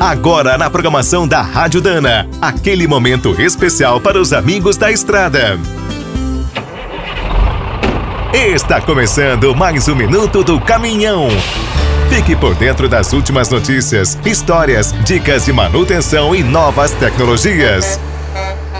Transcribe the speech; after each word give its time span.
Agora 0.00 0.56
na 0.56 0.70
programação 0.70 1.26
da 1.26 1.42
Rádio 1.42 1.80
Dana, 1.80 2.28
aquele 2.40 2.86
momento 2.86 3.34
especial 3.40 4.00
para 4.00 4.20
os 4.20 4.32
amigos 4.32 4.76
da 4.76 4.92
estrada. 4.92 5.58
Está 8.32 8.80
começando 8.80 9.56
mais 9.56 9.88
um 9.88 9.96
minuto 9.96 10.44
do 10.44 10.60
caminhão. 10.60 11.26
Fique 12.08 12.36
por 12.36 12.54
dentro 12.54 12.88
das 12.88 13.12
últimas 13.12 13.50
notícias, 13.50 14.16
histórias, 14.24 14.94
dicas 15.04 15.46
de 15.46 15.52
manutenção 15.52 16.32
e 16.32 16.44
novas 16.44 16.92
tecnologias. 16.92 17.98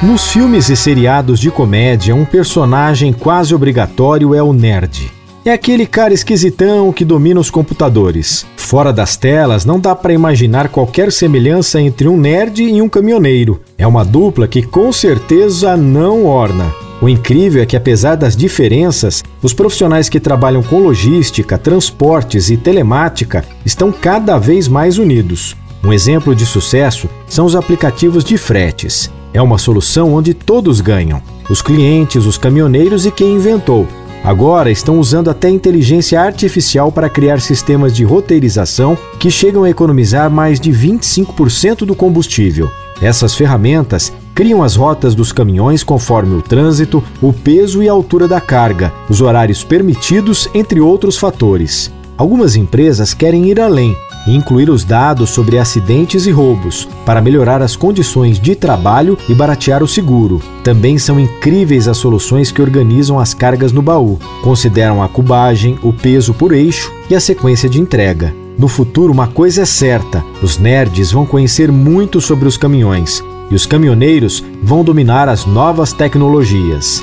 Nos 0.01 0.31
filmes 0.31 0.69
e 0.69 0.77
seriados 0.77 1.41
de 1.41 1.51
comédia, 1.51 2.15
um 2.15 2.25
personagem 2.25 3.13
quase 3.13 3.53
obrigatório 3.53 4.37
é 4.37 4.43
o 4.43 4.53
nerd. 4.53 5.11
É 5.45 5.51
aquele 5.51 5.85
cara 5.85 6.15
esquisitão 6.15 6.93
que 6.93 7.05
domina 7.05 7.41
os 7.41 7.51
computadores. 7.51 8.47
Fora 8.69 8.93
das 8.93 9.17
telas, 9.17 9.65
não 9.65 9.81
dá 9.81 9.97
para 9.97 10.13
imaginar 10.13 10.69
qualquer 10.69 11.11
semelhança 11.11 11.81
entre 11.81 12.07
um 12.07 12.19
nerd 12.19 12.63
e 12.63 12.83
um 12.83 12.87
caminhoneiro. 12.87 13.63
É 13.79 13.87
uma 13.87 14.05
dupla 14.05 14.47
que 14.47 14.61
com 14.61 14.93
certeza 14.93 15.75
não 15.75 16.27
orna. 16.27 16.67
O 17.01 17.09
incrível 17.09 17.63
é 17.63 17.65
que, 17.65 17.79
apesar 17.79 18.15
das 18.15 18.37
diferenças, 18.37 19.25
os 19.43 19.55
profissionais 19.55 20.11
que 20.11 20.21
trabalham 20.21 20.63
com 20.63 20.81
logística, 20.81 21.57
transportes 21.57 22.51
e 22.51 22.59
telemática 22.59 23.43
estão 23.65 23.91
cada 23.91 24.37
vez 24.37 24.69
mais 24.69 24.99
unidos. 24.99 25.57
Um 25.83 25.91
exemplo 25.91 26.35
de 26.35 26.45
sucesso 26.45 27.09
são 27.27 27.47
os 27.47 27.57
aplicativos 27.57 28.23
de 28.23 28.37
fretes. 28.37 29.11
É 29.33 29.41
uma 29.41 29.57
solução 29.57 30.13
onde 30.13 30.35
todos 30.35 30.83
ganham: 30.83 31.23
os 31.49 31.63
clientes, 31.63 32.27
os 32.27 32.37
caminhoneiros 32.37 33.07
e 33.07 33.11
quem 33.11 33.37
inventou. 33.37 33.87
Agora 34.25 34.71
estão 34.71 34.99
usando 34.99 35.31
até 35.31 35.49
inteligência 35.49 36.21
artificial 36.21 36.93
para 36.93 37.09
criar 37.09 37.41
sistemas 37.41 37.95
de 37.95 38.05
roteirização 38.05 38.97
que 39.19 39.31
chegam 39.31 39.65
a 39.65 39.71
economizar 39.71 40.31
mais 40.31 40.61
de 40.61 40.71
25% 40.71 41.87
do 41.87 41.95
combustível. 41.95 42.71
Essas 43.01 43.35
ferramentas 43.35 44.13
criam 44.35 44.63
as 44.63 44.77
rotas 44.77 45.15
dos 45.15 45.33
caminhões 45.33 45.83
conforme 45.83 46.35
o 46.35 46.43
trânsito, 46.43 47.03
o 47.23 47.33
peso 47.33 47.83
e 47.83 47.89
a 47.89 47.93
altura 47.93 48.29
da 48.29 48.41
carga, 48.41 48.93
os 49.09 49.21
horários 49.21 49.65
permitidos, 49.65 50.49
entre 50.53 50.81
outros 50.81 51.17
fatores. 51.17 51.91
Algumas 52.17 52.57
empresas 52.57 53.15
querem 53.15 53.47
ir 53.49 53.61
além 53.61 53.97
e 54.29 54.37
incluir 54.37 54.69
os 54.69 54.85
dados 54.85 55.31
sobre 55.31 55.59
acidentes 55.59 56.27
e 56.27 56.31
roubos, 56.31 56.87
para 57.07 57.23
melhorar 57.23 57.63
as 57.63 57.75
condições 57.75 58.39
de 58.39 58.55
trabalho 58.55 59.17
e 59.27 59.35
baratear 59.35 59.83
o 59.83 59.89
seguro. 59.89 60.41
Também 60.63 60.99
são 60.99 61.19
incríveis 61.19 61.89
as 61.89 61.97
soluções 61.97 62.53
que 62.53 62.61
organizam 62.61 63.19
as 63.19 63.33
cargas 63.33 63.73
no 63.73 63.81
baú, 63.81 64.19
consideram 64.43 65.03
a 65.03 65.09
cubagem, 65.09 65.79
o 65.83 65.95
peso 65.95 66.35
por 66.35 66.53
eixo 66.53 66.93
e 67.09 67.15
a 67.15 67.21
sequência 67.21 67.71
de 67.71 67.81
entrega. 67.81 68.35
No 68.59 68.69
futuro, 68.69 69.13
uma 69.13 69.29
coisa 69.29 69.63
é 69.63 69.65
certa: 69.65 70.23
os 70.43 70.59
nerds 70.59 71.11
vão 71.11 71.25
conhecer 71.25 71.73
muito 71.73 72.21
sobre 72.21 72.47
os 72.47 72.59
caminhões 72.59 73.25
e 73.51 73.55
os 73.55 73.65
caminhoneiros 73.65 74.45
vão 74.63 74.85
dominar 74.85 75.29
as 75.29 75.47
novas 75.47 75.93
tecnologias. 75.93 77.03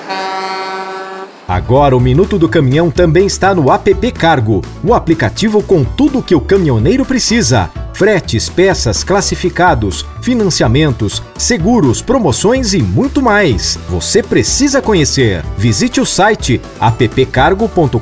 Agora 1.51 1.97
o 1.97 1.99
Minuto 1.99 2.39
do 2.39 2.47
Caminhão 2.47 2.89
também 2.89 3.25
está 3.25 3.53
no 3.53 3.69
app 3.69 4.11
Cargo, 4.13 4.61
o 4.81 4.93
aplicativo 4.93 5.61
com 5.61 5.83
tudo 5.83 6.19
o 6.19 6.23
que 6.23 6.33
o 6.33 6.39
caminhoneiro 6.39 7.03
precisa 7.03 7.69
fretes, 7.93 8.49
peças, 8.49 9.03
classificados, 9.03 10.05
financiamentos, 10.21 11.21
seguros, 11.37 12.01
promoções 12.01 12.73
e 12.73 12.81
muito 12.81 13.21
mais. 13.21 13.77
Você 13.89 14.23
precisa 14.23 14.81
conhecer. 14.81 15.43
Visite 15.57 15.99
o 15.99 16.05
site 16.05 16.61
appcargo.com.br 16.79 17.99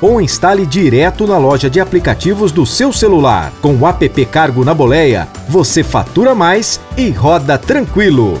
ou 0.00 0.20
instale 0.20 0.64
direto 0.64 1.26
na 1.26 1.36
loja 1.36 1.68
de 1.68 1.80
aplicativos 1.80 2.52
do 2.52 2.64
seu 2.64 2.92
celular. 2.92 3.52
Com 3.60 3.74
o 3.74 3.86
app 3.86 4.24
Cargo 4.26 4.64
na 4.64 4.72
boleia, 4.72 5.28
você 5.48 5.82
fatura 5.82 6.32
mais 6.32 6.80
e 6.96 7.10
roda 7.10 7.58
tranquilo. 7.58 8.40